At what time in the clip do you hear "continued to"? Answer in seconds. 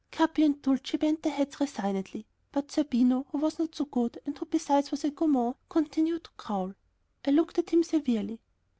5.69-6.31